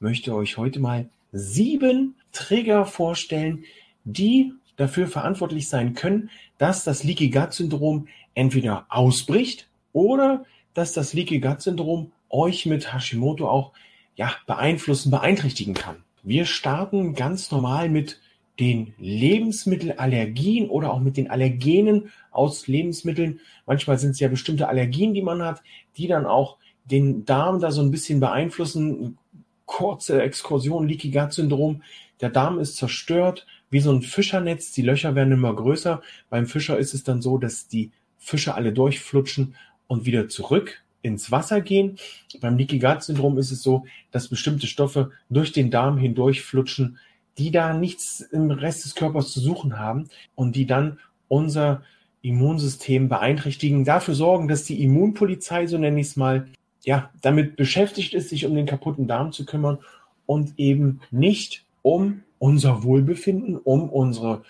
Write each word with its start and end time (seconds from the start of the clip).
möchte 0.00 0.34
euch 0.34 0.56
heute 0.56 0.80
mal 0.80 1.08
sieben 1.32 2.14
Trigger 2.32 2.86
vorstellen, 2.86 3.64
die 4.04 4.52
dafür 4.76 5.06
verantwortlich 5.08 5.68
sein 5.68 5.94
können, 5.94 6.30
dass 6.58 6.84
das 6.84 7.02
Leaky 7.02 7.30
Gut 7.30 7.52
Syndrom 7.52 8.08
entweder 8.34 8.86
ausbricht 8.88 9.68
oder 9.92 10.44
dass 10.74 10.92
das 10.92 11.12
Leaky 11.14 11.40
Gut 11.40 11.62
Syndrom 11.62 12.12
euch 12.28 12.66
mit 12.66 12.92
Hashimoto 12.92 13.48
auch 13.48 13.72
ja, 14.16 14.32
beeinflussen, 14.46 15.10
beeinträchtigen 15.10 15.74
kann. 15.74 15.96
Wir 16.22 16.44
starten 16.44 17.14
ganz 17.14 17.50
normal 17.50 17.88
mit 17.88 18.20
den 18.58 18.94
Lebensmittelallergien 18.98 20.68
oder 20.68 20.92
auch 20.92 21.00
mit 21.00 21.16
den 21.16 21.30
Allergenen 21.30 22.10
aus 22.30 22.66
Lebensmitteln. 22.66 23.40
Manchmal 23.66 23.98
sind 23.98 24.10
es 24.10 24.20
ja 24.20 24.28
bestimmte 24.28 24.68
Allergien, 24.68 25.14
die 25.14 25.22
man 25.22 25.42
hat, 25.42 25.62
die 25.96 26.06
dann 26.06 26.26
auch 26.26 26.56
den 26.84 27.24
Darm 27.24 27.60
da 27.60 27.70
so 27.70 27.82
ein 27.82 27.90
bisschen 27.90 28.20
beeinflussen. 28.20 29.18
Kurze 29.66 30.22
Exkursion, 30.22 30.88
Leaky 30.88 31.10
Gut 31.10 31.32
Syndrom. 31.32 31.82
Der 32.20 32.30
Darm 32.30 32.58
ist 32.58 32.76
zerstört, 32.76 33.46
wie 33.68 33.80
so 33.80 33.92
ein 33.92 34.02
Fischernetz. 34.02 34.72
Die 34.72 34.82
Löcher 34.82 35.14
werden 35.14 35.32
immer 35.32 35.54
größer. 35.54 36.00
Beim 36.30 36.46
Fischer 36.46 36.78
ist 36.78 36.94
es 36.94 37.04
dann 37.04 37.20
so, 37.20 37.36
dass 37.36 37.68
die 37.68 37.90
Fische 38.16 38.54
alle 38.54 38.72
durchflutschen 38.72 39.54
und 39.86 40.06
wieder 40.06 40.28
zurück 40.28 40.82
ins 41.02 41.30
Wasser 41.30 41.60
gehen. 41.60 41.98
Beim 42.40 42.56
Leaky 42.56 42.78
Gut 42.78 43.02
Syndrom 43.02 43.38
ist 43.38 43.50
es 43.50 43.62
so, 43.62 43.84
dass 44.10 44.28
bestimmte 44.28 44.66
Stoffe 44.66 45.12
durch 45.28 45.52
den 45.52 45.70
Darm 45.70 45.98
hindurchflutschen, 45.98 46.98
die 47.38 47.50
da 47.50 47.74
nichts 47.74 48.20
im 48.20 48.50
Rest 48.50 48.84
des 48.84 48.94
Körpers 48.94 49.30
zu 49.30 49.40
suchen 49.40 49.78
haben 49.78 50.08
und 50.34 50.56
die 50.56 50.66
dann 50.66 50.98
unser 51.28 51.82
Immunsystem 52.22 53.08
beeinträchtigen, 53.08 53.84
dafür 53.84 54.14
sorgen, 54.14 54.48
dass 54.48 54.64
die 54.64 54.82
Immunpolizei, 54.82 55.66
so 55.66 55.78
nenne 55.78 56.00
ich 56.00 56.08
es 56.08 56.16
mal, 56.16 56.48
ja, 56.86 57.10
damit 57.20 57.56
beschäftigt 57.56 58.14
ist, 58.14 58.30
sich 58.30 58.46
um 58.46 58.54
den 58.54 58.64
kaputten 58.64 59.06
Darm 59.06 59.32
zu 59.32 59.44
kümmern 59.44 59.78
und 60.24 60.54
eben 60.56 61.00
nicht 61.10 61.64
um 61.82 62.22
unser 62.38 62.84
Wohlbefinden, 62.84 63.56
um 63.58 63.90
unsere 63.90 64.42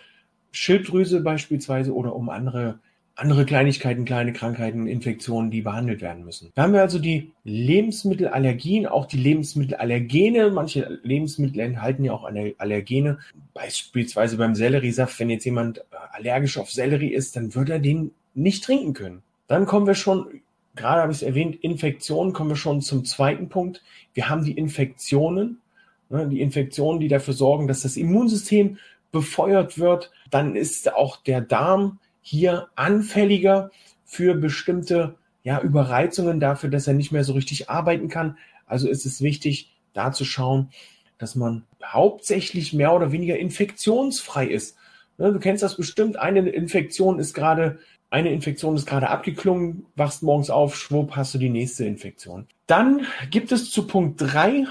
Schilddrüse 0.52 1.20
beispielsweise 1.22 1.94
oder 1.94 2.14
um 2.14 2.28
andere 2.28 2.78
andere 3.18 3.46
Kleinigkeiten, 3.46 4.04
kleine 4.04 4.34
Krankheiten, 4.34 4.86
Infektionen, 4.86 5.50
die 5.50 5.62
behandelt 5.62 6.02
werden 6.02 6.24
müssen. 6.24 6.52
Da 6.54 6.64
haben 6.64 6.74
wir 6.74 6.82
also 6.82 6.98
die 6.98 7.32
Lebensmittelallergien, 7.44 8.86
auch 8.86 9.06
die 9.06 9.16
Lebensmittelallergene. 9.16 10.50
Manche 10.50 11.00
Lebensmittel 11.02 11.60
enthalten 11.60 12.04
ja 12.04 12.12
auch 12.12 12.24
Allergene. 12.24 13.18
Beispielsweise 13.54 14.36
beim 14.36 14.54
Selleriesaft, 14.54 15.18
wenn 15.18 15.30
jetzt 15.30 15.46
jemand 15.46 15.78
äh, 15.78 15.82
allergisch 16.12 16.58
auf 16.58 16.70
Sellerie 16.70 17.14
ist, 17.14 17.36
dann 17.36 17.54
wird 17.54 17.70
er 17.70 17.78
den 17.78 18.10
nicht 18.34 18.62
trinken 18.64 18.92
können. 18.92 19.22
Dann 19.46 19.64
kommen 19.64 19.86
wir 19.86 19.94
schon, 19.94 20.42
gerade 20.76 21.02
habe 21.02 21.12
ich 21.12 21.18
es 21.18 21.22
erwähnt, 21.22 21.56
Infektionen, 21.56 22.32
kommen 22.32 22.50
wir 22.50 22.56
schon 22.56 22.80
zum 22.80 23.04
zweiten 23.04 23.48
Punkt. 23.48 23.82
Wir 24.14 24.28
haben 24.28 24.44
die 24.44 24.52
Infektionen, 24.52 25.60
ne, 26.08 26.28
die 26.28 26.40
Infektionen, 26.40 27.00
die 27.00 27.08
dafür 27.08 27.34
sorgen, 27.34 27.66
dass 27.66 27.82
das 27.82 27.96
Immunsystem 27.96 28.78
befeuert 29.10 29.78
wird. 29.78 30.12
Dann 30.30 30.54
ist 30.56 30.92
auch 30.94 31.16
der 31.16 31.40
Darm 31.40 31.98
hier 32.20 32.68
anfälliger 32.74 33.70
für 34.04 34.34
bestimmte 34.34 35.16
ja, 35.42 35.60
Überreizungen 35.60 36.40
dafür, 36.40 36.70
dass 36.70 36.86
er 36.86 36.94
nicht 36.94 37.12
mehr 37.12 37.24
so 37.24 37.32
richtig 37.32 37.70
arbeiten 37.70 38.08
kann. 38.08 38.36
Also 38.66 38.88
ist 38.88 39.06
es 39.06 39.22
wichtig, 39.22 39.72
da 39.92 40.12
zu 40.12 40.24
schauen, 40.24 40.70
dass 41.18 41.34
man 41.34 41.64
hauptsächlich 41.84 42.72
mehr 42.72 42.92
oder 42.92 43.12
weniger 43.12 43.38
infektionsfrei 43.38 44.46
ist. 44.46 44.76
Ne, 45.18 45.32
du 45.32 45.38
kennst 45.38 45.62
das 45.62 45.76
bestimmt. 45.76 46.18
Eine 46.18 46.48
Infektion 46.50 47.18
ist 47.18 47.32
gerade, 47.32 47.78
eine 48.10 48.32
Infektion 48.32 48.76
ist 48.76 48.86
gerade 48.86 49.10
abgeklungen, 49.10 49.86
wachst 49.96 50.22
morgens 50.22 50.50
auf, 50.50 50.76
schwupp, 50.76 51.16
hast 51.16 51.34
du 51.34 51.38
die 51.38 51.48
nächste 51.48 51.84
Infektion. 51.84 52.46
Dann 52.66 53.06
gibt 53.30 53.52
es 53.52 53.70
zu 53.70 53.86
Punkt 53.86 54.20
drei 54.20 54.66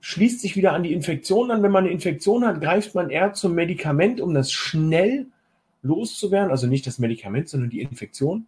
schließt 0.00 0.40
sich 0.40 0.56
wieder 0.56 0.72
an 0.72 0.82
die 0.82 0.92
Infektion 0.92 1.50
an. 1.50 1.62
Wenn 1.62 1.72
man 1.72 1.84
eine 1.84 1.92
Infektion 1.92 2.46
hat, 2.46 2.60
greift 2.60 2.94
man 2.94 3.10
eher 3.10 3.32
zum 3.32 3.54
Medikament, 3.54 4.20
um 4.20 4.34
das 4.34 4.52
schnell 4.52 5.26
loszuwerden, 5.82 6.50
also 6.50 6.66
nicht 6.66 6.86
das 6.86 6.98
Medikament, 6.98 7.48
sondern 7.48 7.70
die 7.70 7.80
Infektion. 7.80 8.46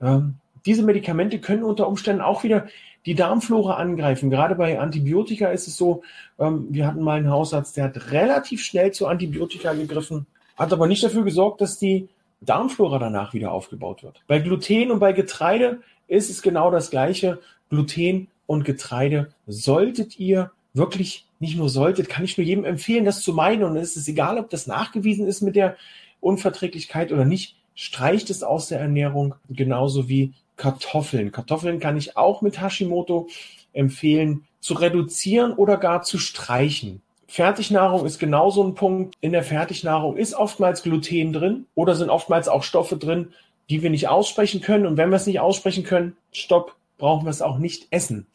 Ähm, 0.00 0.34
diese 0.66 0.82
Medikamente 0.82 1.38
können 1.38 1.62
unter 1.62 1.88
Umständen 1.88 2.22
auch 2.22 2.44
wieder 2.44 2.66
die 3.06 3.14
Darmflora 3.14 3.76
angreifen. 3.76 4.30
Gerade 4.30 4.54
bei 4.54 4.78
Antibiotika 4.78 5.48
ist 5.48 5.68
es 5.68 5.76
so, 5.76 6.02
ähm, 6.38 6.66
wir 6.70 6.86
hatten 6.86 7.02
mal 7.02 7.18
einen 7.18 7.30
Hausarzt, 7.30 7.76
der 7.76 7.84
hat 7.84 8.12
relativ 8.12 8.62
schnell 8.62 8.92
zu 8.92 9.06
Antibiotika 9.06 9.72
gegriffen, 9.72 10.26
hat 10.56 10.72
aber 10.72 10.86
nicht 10.86 11.02
dafür 11.02 11.24
gesorgt, 11.24 11.60
dass 11.60 11.78
die 11.78 12.08
Darmflora 12.40 12.98
danach 12.98 13.34
wieder 13.34 13.52
aufgebaut 13.52 14.02
wird. 14.02 14.22
Bei 14.26 14.38
Gluten 14.38 14.90
und 14.90 14.98
bei 14.98 15.12
Getreide 15.12 15.80
ist 16.08 16.30
es 16.30 16.42
genau 16.42 16.70
das 16.70 16.90
Gleiche. 16.90 17.40
Gluten 17.68 18.28
und 18.46 18.64
Getreide 18.64 19.32
solltet 19.46 20.18
ihr 20.18 20.50
wirklich 20.72 21.26
nicht 21.38 21.56
nur 21.56 21.68
solltet, 21.68 22.08
kann 22.08 22.24
ich 22.24 22.36
nur 22.36 22.46
jedem 22.46 22.64
empfehlen, 22.64 23.04
das 23.04 23.22
zu 23.22 23.32
meinen. 23.32 23.62
Und 23.64 23.76
es 23.76 23.96
ist 23.96 24.08
egal, 24.08 24.38
ob 24.38 24.50
das 24.50 24.66
nachgewiesen 24.66 25.26
ist 25.26 25.40
mit 25.40 25.56
der 25.56 25.76
Unverträglichkeit 26.20 27.12
oder 27.12 27.24
nicht, 27.24 27.56
streicht 27.74 28.30
es 28.30 28.42
aus 28.42 28.68
der 28.68 28.80
Ernährung, 28.80 29.34
genauso 29.48 30.08
wie 30.08 30.34
Kartoffeln. 30.56 31.32
Kartoffeln 31.32 31.80
kann 31.80 31.96
ich 31.96 32.16
auch 32.16 32.42
mit 32.42 32.60
Hashimoto 32.60 33.28
empfehlen 33.72 34.44
zu 34.60 34.74
reduzieren 34.74 35.52
oder 35.52 35.78
gar 35.78 36.02
zu 36.02 36.18
streichen. 36.18 37.00
Fertignahrung 37.30 38.04
ist 38.06 38.18
genauso 38.18 38.64
ein 38.64 38.74
Punkt. 38.74 39.14
In 39.20 39.30
der 39.30 39.44
Fertignahrung 39.44 40.16
ist 40.16 40.34
oftmals 40.34 40.82
Gluten 40.82 41.32
drin 41.32 41.66
oder 41.76 41.94
sind 41.94 42.10
oftmals 42.10 42.48
auch 42.48 42.64
Stoffe 42.64 42.96
drin, 42.96 43.28
die 43.70 43.82
wir 43.82 43.90
nicht 43.90 44.08
aussprechen 44.08 44.60
können. 44.60 44.84
Und 44.84 44.96
wenn 44.96 45.10
wir 45.10 45.16
es 45.16 45.28
nicht 45.28 45.38
aussprechen 45.38 45.84
können, 45.84 46.16
stopp, 46.32 46.74
brauchen 46.98 47.26
wir 47.26 47.30
es 47.30 47.40
auch 47.40 47.58
nicht 47.58 47.86
essen. 47.92 48.26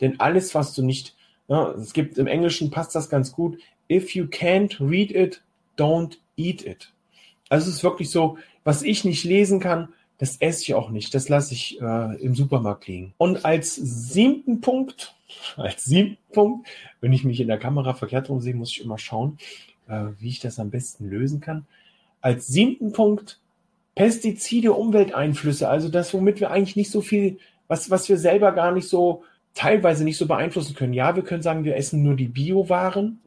Denn 0.00 0.18
alles, 0.18 0.54
was 0.54 0.72
du 0.72 0.82
nicht, 0.82 1.14
ja, 1.48 1.72
es 1.72 1.92
gibt 1.92 2.16
im 2.16 2.26
Englischen 2.26 2.70
passt 2.70 2.94
das 2.94 3.10
ganz 3.10 3.32
gut. 3.32 3.58
If 3.90 4.14
you 4.14 4.24
can't 4.24 4.80
read 4.80 5.10
it, 5.10 5.42
don't 5.76 6.16
eat 6.38 6.64
it. 6.64 6.90
Also 7.50 7.68
es 7.68 7.76
ist 7.76 7.84
wirklich 7.84 8.10
so, 8.10 8.38
was 8.64 8.82
ich 8.82 9.04
nicht 9.04 9.24
lesen 9.24 9.60
kann, 9.60 9.88
das 10.16 10.38
esse 10.38 10.62
ich 10.62 10.74
auch 10.74 10.88
nicht. 10.88 11.14
Das 11.14 11.28
lasse 11.28 11.52
ich 11.52 11.78
äh, 11.82 12.16
im 12.22 12.34
Supermarkt 12.34 12.86
liegen. 12.86 13.12
Und 13.18 13.44
als 13.44 13.74
siebten 13.74 14.62
Punkt, 14.62 15.14
als 15.56 15.84
siebten 15.84 16.32
Punkt, 16.32 16.68
wenn 17.00 17.12
ich 17.12 17.24
mich 17.24 17.40
in 17.40 17.48
der 17.48 17.58
Kamera 17.58 17.94
verkehrt 17.94 18.28
rum 18.28 18.40
sehe, 18.40 18.54
muss 18.54 18.70
ich 18.70 18.82
immer 18.82 18.98
schauen, 18.98 19.38
äh, 19.88 20.06
wie 20.18 20.28
ich 20.28 20.40
das 20.40 20.58
am 20.58 20.70
besten 20.70 21.08
lösen 21.08 21.40
kann. 21.40 21.66
Als 22.20 22.46
siebten 22.46 22.92
Punkt 22.92 23.40
Pestizide, 23.94 24.74
Umwelteinflüsse, 24.74 25.68
also 25.68 25.88
das, 25.88 26.14
womit 26.14 26.38
wir 26.38 26.52
eigentlich 26.52 26.76
nicht 26.76 26.90
so 26.92 27.00
viel, 27.00 27.38
was, 27.66 27.90
was 27.90 28.08
wir 28.08 28.16
selber 28.16 28.52
gar 28.52 28.70
nicht 28.70 28.88
so, 28.88 29.24
teilweise 29.54 30.04
nicht 30.04 30.16
so 30.16 30.26
beeinflussen 30.28 30.76
können. 30.76 30.92
Ja, 30.92 31.16
wir 31.16 31.24
können 31.24 31.42
sagen, 31.42 31.64
wir 31.64 31.74
essen 31.74 32.04
nur 32.04 32.14
die 32.14 32.28
Biowaren. 32.28 33.18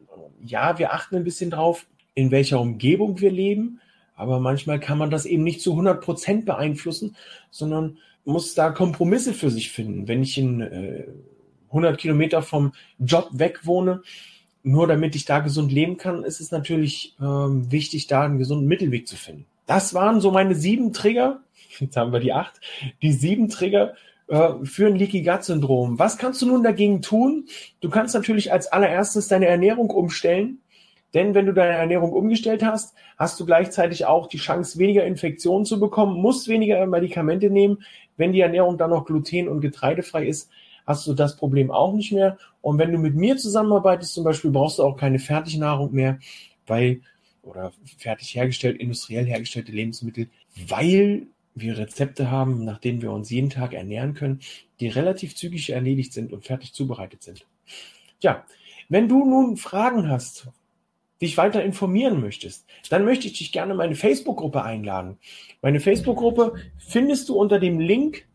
Ja, 0.46 0.80
wir 0.80 0.94
achten 0.94 1.18
ein 1.18 1.26
bisschen 1.26 1.50
drauf, 1.50 1.88
in 2.14 2.32
welcher 2.32 2.62
Umgebung 2.62 3.20
wir 3.20 3.32
leben. 3.32 3.82
Aber 4.16 4.40
manchmal 4.40 4.80
kann 4.80 4.98
man 4.98 5.10
das 5.10 5.26
eben 5.26 5.44
nicht 5.44 5.62
zu 5.62 5.72
100 5.72 6.02
Prozent 6.02 6.46
beeinflussen, 6.46 7.18
sondern 7.50 7.98
muss 8.24 8.54
da 8.54 8.70
Kompromisse 8.70 9.34
für 9.34 9.50
sich 9.50 9.72
finden. 9.72 10.08
Wenn 10.08 10.24
ich 10.24 10.38
in 10.38 10.62
äh, 10.62 11.04
100 11.72 11.98
Kilometer 11.98 12.42
vom 12.42 12.74
Job 13.00 13.30
weg 13.34 13.62
wohne, 13.64 14.02
nur 14.64 14.88
damit 14.88 15.16
ich 15.16 15.26
da 15.26 15.40
gesund 15.40 15.72
leben 15.72 15.98
kann, 15.98 16.24
ist 16.24 16.40
es 16.40 16.52
natürlich 16.52 17.16
ähm, 17.20 17.72
wichtig, 17.72 18.08
da 18.08 18.24
einen 18.24 18.38
gesunden 18.38 18.68
Mittelweg 18.68 19.08
zu 19.08 19.16
finden. 19.16 19.46
Das 19.66 19.94
waren 19.94 20.22
so 20.22 20.32
meine 20.32 20.54
sieben 20.56 20.94
Trigger. 20.94 21.42
Jetzt 21.80 21.98
haben 21.98 22.12
wir 22.12 22.20
die 22.20 22.34
acht. 22.34 22.60
Die 23.02 23.12
sieben 23.12 23.50
Trigger 23.50 23.96
äh, 24.28 24.54
für 24.64 24.88
ein 24.88 24.96
Leaky 24.96 25.24
Gut 25.24 25.44
Syndrom. 25.44 25.98
Was 25.98 26.18
kannst 26.18 26.42
du 26.42 26.46
nun 26.46 26.64
dagegen 26.64 27.02
tun? 27.02 27.46
Du 27.80 27.90
kannst 27.90 28.14
natürlich 28.14 28.52
als 28.52 28.68
allererstes 28.68 29.28
deine 29.28 29.48
Ernährung 29.48 29.90
umstellen. 29.90 30.60
Denn 31.14 31.34
wenn 31.34 31.46
du 31.46 31.54
deine 31.54 31.74
Ernährung 31.74 32.14
umgestellt 32.14 32.64
hast, 32.64 32.96
hast 33.18 33.40
du 33.40 33.46
gleichzeitig 33.46 34.06
auch 34.06 34.28
die 34.28 34.38
Chance, 34.38 34.80
weniger 34.80 35.04
Infektionen 35.04 35.66
zu 35.66 35.80
bekommen, 35.80 36.22
musst 36.22 36.48
weniger 36.48 36.86
Medikamente 36.86 37.50
nehmen. 37.50 37.84
Wenn 38.16 38.32
die 38.32 38.40
Ernährung 38.40 38.78
dann 38.78 38.92
noch 38.92 39.06
gluten- 39.06 39.50
und 39.50 39.62
getreidefrei 39.62 40.28
ist, 40.28 40.50
hast 40.86 41.08
du 41.08 41.14
das 41.14 41.36
Problem 41.36 41.72
auch 41.72 41.94
nicht 41.94 42.12
mehr. 42.12 42.38
Und 42.62 42.78
wenn 42.78 42.92
du 42.92 42.98
mit 42.98 43.16
mir 43.16 43.38
zusammenarbeitest, 43.38 44.14
zum 44.14 44.24
Beispiel, 44.24 44.52
brauchst 44.52 44.80
du 44.80 44.84
auch 44.84 44.98
keine 44.98 45.20
Fertignahrung 45.20 45.94
mehr, 45.94 46.20
weil, 46.68 47.02
oder 47.44 47.72
fertig 47.98 48.36
hergestellt, 48.36 48.80
industriell 48.80 49.26
hergestellte 49.26 49.72
Lebensmittel, 49.72 50.30
weil 50.68 51.28
wir 51.56 51.78
Rezepte 51.78 52.32
haben, 52.32 52.64
nach 52.64 52.80
denen 52.80 53.02
wir 53.02 53.12
uns 53.12 53.30
jeden 53.30 53.50
Tag 53.50 53.74
ernähren 53.74 54.14
können, 54.14 54.40
die 54.80 54.88
relativ 54.88 55.36
zügig 55.36 55.70
erledigt 55.70 56.14
sind 56.14 56.32
und 56.32 56.46
fertig 56.46 56.74
zubereitet 56.74 57.24
sind. 57.24 57.46
Ja, 58.22 58.46
Wenn 58.90 59.08
du 59.08 59.26
nun 59.26 59.58
Fragen 59.58 60.10
hast, 60.10 60.48
dich 61.22 61.38
weiter 61.38 61.64
informieren 61.64 62.20
möchtest, 62.20 62.66
dann 62.90 63.06
möchte 63.06 63.28
ich 63.28 63.38
dich 63.38 63.52
gerne 63.52 63.72
in 63.72 63.78
meine 63.78 63.96
Facebook-Gruppe 63.96 64.64
einladen. 64.64 65.18
Meine 65.62 65.80
Facebook-Gruppe 65.80 66.56
findest 66.78 67.30
du 67.30 67.36
unter 67.36 67.60
dem 67.60 67.80
Link. 67.80 68.26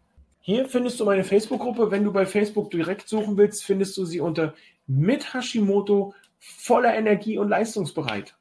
Hier 0.48 0.68
findest 0.68 1.00
du 1.00 1.04
meine 1.04 1.24
Facebook-Gruppe. 1.24 1.90
Wenn 1.90 2.04
du 2.04 2.12
bei 2.12 2.24
Facebook 2.24 2.70
direkt 2.70 3.08
suchen 3.08 3.36
willst, 3.36 3.64
findest 3.64 3.96
du 3.96 4.04
sie 4.04 4.20
unter 4.20 4.54
mit 4.86 5.34
Hashimoto 5.34 6.14
voller 6.38 6.94
Energie 6.94 7.36
und 7.36 7.48
leistungsbereit. 7.48 8.36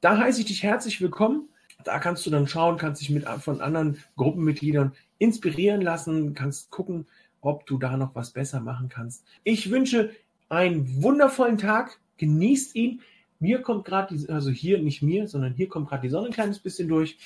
Da 0.00 0.16
heiße 0.16 0.42
ich 0.42 0.46
dich 0.46 0.62
herzlich 0.62 1.00
willkommen. 1.00 1.48
Da 1.82 1.98
kannst 1.98 2.24
du 2.24 2.30
dann 2.30 2.46
schauen, 2.46 2.76
kannst 2.76 3.02
dich 3.02 3.10
mit 3.10 3.24
von 3.24 3.60
anderen 3.60 3.98
Gruppenmitgliedern 4.16 4.92
inspirieren 5.18 5.80
lassen, 5.80 6.34
kannst 6.34 6.70
gucken, 6.70 7.08
ob 7.40 7.66
du 7.66 7.78
da 7.78 7.96
noch 7.96 8.14
was 8.14 8.30
besser 8.30 8.60
machen 8.60 8.88
kannst. 8.88 9.24
Ich 9.42 9.72
wünsche 9.72 10.12
einen 10.50 11.02
wundervollen 11.02 11.58
Tag. 11.58 11.98
Genießt 12.18 12.76
ihn. 12.76 13.00
Mir 13.40 13.60
kommt 13.60 13.84
gerade, 13.86 14.14
also 14.28 14.50
hier 14.50 14.78
nicht 14.78 15.02
mir, 15.02 15.26
sondern 15.26 15.54
hier 15.54 15.68
kommt 15.68 15.88
gerade 15.88 16.02
die 16.02 16.10
Sonne 16.10 16.28
ein 16.28 16.32
kleines 16.32 16.60
bisschen 16.60 16.86
durch. 16.86 17.18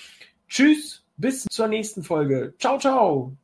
Tschüss, 0.49 1.05
bis 1.19 1.45
zur 1.45 1.69
nächsten 1.69 2.03
Folge. 2.03 2.55
Ciao, 2.59 2.79
ciao. 2.79 3.37